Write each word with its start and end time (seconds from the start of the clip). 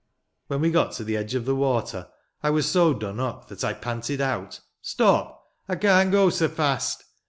When 0.47 0.61
we 0.61 0.71
got 0.71 0.93
to 0.93 1.03
the 1.03 1.15
edge 1.15 1.35
of 1.35 1.45
the 1.45 1.53
water, 1.55 2.07
I 2.41 2.49
was 2.49 2.67
so 2.67 2.91
done 2.91 3.19
up 3.19 3.49
that 3.49 3.63
I 3.63 3.73
panted 3.73 4.19
out: 4.19 4.59
"Stop! 4.81 5.45
I 5.69 5.75
can't 5.75 6.11
go 6.11 6.31
so 6.31 6.47
fast!" 6.49 7.03